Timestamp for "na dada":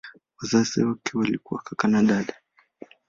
1.87-2.33